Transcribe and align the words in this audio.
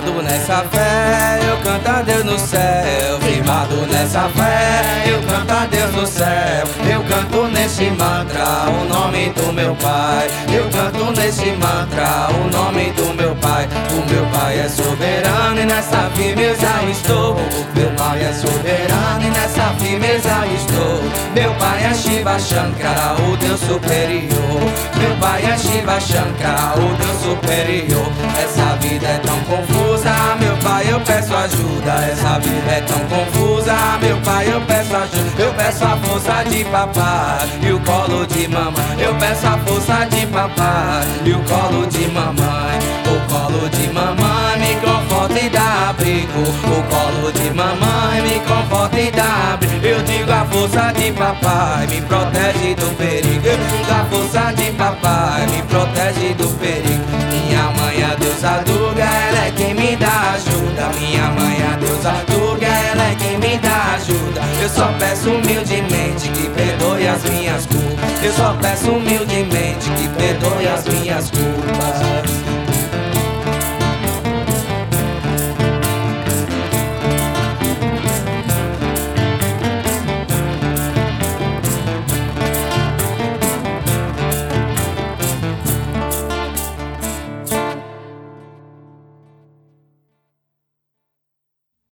Firmado 0.00 0.22
nessa 0.22 0.64
fé, 0.70 1.40
eu 1.46 1.58
canto 1.58 1.88
a 1.88 2.00
Deus 2.00 2.24
no 2.24 2.38
céu. 2.38 3.20
Firmado 3.20 3.86
nessa 3.86 4.30
fé, 4.30 5.04
eu 5.06 5.20
canto 5.22 5.52
a 5.52 5.66
Deus 5.66 5.92
no 5.92 6.06
céu. 6.06 6.64
Eu 6.90 7.02
canto 7.04 7.46
nesse 7.48 7.90
mantra 7.90 8.70
o 8.70 8.88
nome 8.88 9.28
do 9.30 9.52
meu 9.52 9.74
Pai. 9.74 10.30
Eu 10.50 10.70
canto 10.70 11.20
nesse 11.20 11.52
mantra 11.52 12.28
o 12.30 12.50
nome 12.50 12.92
do 12.92 13.14
meu 13.14 13.34
Pai. 13.36 13.68
O 13.90 14.10
meu 14.10 14.24
Pai 14.26 14.60
é 14.60 14.68
soberano 14.70 15.60
e 15.60 15.66
nessa 15.66 16.10
firmeza 16.14 16.82
estou. 16.90 17.36
Meu 17.74 17.90
Pai 17.90 18.22
é 18.22 18.32
soberano 18.32 19.22
e 19.22 19.30
nessa 19.30 19.74
firmeza 19.78 20.46
estou. 20.46 21.02
Meu 21.34 21.52
Pai 21.54 21.84
é 21.84 21.92
Shiva 21.92 22.38
Shankara, 22.38 23.16
o 23.20 23.36
Deus 23.36 23.60
superior. 23.60 24.60
Meu 24.96 25.14
Pai 25.16 25.44
é 25.44 25.58
Shiva 25.58 26.00
Shankara, 26.00 26.74
o 26.76 26.96
Deus 26.96 27.20
superior. 27.22 28.10
Essa 28.42 28.76
vida 28.76 29.06
é 29.06 29.18
tão 29.18 29.38
confusa, 29.40 29.79
ajuda. 31.70 31.92
Essa 32.10 32.38
vida 32.38 32.70
é 32.70 32.80
tão 32.80 32.98
confusa, 33.06 33.74
meu 34.02 34.16
Pai, 34.18 34.52
eu 34.52 34.60
peço 34.62 34.96
ajuda. 34.96 35.42
Eu 35.42 35.54
peço 35.54 35.84
a 35.84 35.96
força 35.96 36.44
de 36.44 36.64
papai 36.64 37.48
e 37.62 37.72
o 37.72 37.80
colo 37.80 38.26
de 38.26 38.48
mamãe. 38.48 38.96
Eu 38.98 39.14
peço 39.14 39.46
a 39.46 39.58
força 39.58 40.06
de 40.06 40.26
papai 40.26 41.04
e 41.24 41.32
o 41.32 41.40
colo 41.44 41.86
de 41.86 42.08
mamãe. 42.08 42.78
O 43.06 43.32
colo 43.32 43.68
de 43.68 43.92
mamãe 43.92 44.58
me 44.58 44.74
conforta 44.80 45.40
e 45.40 45.48
dá 45.48 45.90
abrigo. 45.90 46.40
O 46.40 46.82
colo 46.90 47.32
de 47.32 47.50
mamãe 47.54 48.22
me 48.22 48.40
conforta 48.40 49.00
e 49.00 49.10
dá 49.10 49.54
abrigo. 49.54 49.86
Eu 49.86 50.02
digo 50.02 50.32
a 50.32 50.44
força 50.46 50.92
de 50.92 51.12
papai 51.12 51.86
me 51.86 52.00
protege 52.02 52.74
do 52.74 52.96
perigo. 52.96 53.46
Eu 53.46 53.56
digo 53.56 53.92
a 53.92 54.04
força 54.04 54.52
de 54.52 54.70
papai 54.72 55.46
me 55.46 55.62
protege 55.62 56.34
do 56.34 56.48
perigo. 56.58 56.99
Eu 64.60 64.68
só 64.68 64.92
peço 64.98 65.30
humildemente 65.30 66.28
que 66.28 66.50
perdoe 66.50 67.08
as 67.08 67.22
minhas 67.24 67.64
culpas. 67.64 68.22
Eu 68.22 68.32
só 68.34 68.52
peço 68.60 68.90
humildemente 68.90 69.88
que 69.92 70.08
perdoe 70.08 70.68
as 70.68 70.84
minhas 70.84 71.30
culpas. 71.30 72.09